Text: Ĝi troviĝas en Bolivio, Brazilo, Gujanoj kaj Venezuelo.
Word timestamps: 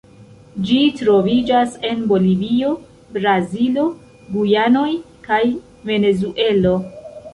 Ĝi 0.67 0.77
troviĝas 1.01 1.75
en 1.89 2.01
Bolivio, 2.13 2.71
Brazilo, 3.19 3.83
Gujanoj 4.39 4.89
kaj 5.29 5.43
Venezuelo. 5.91 6.75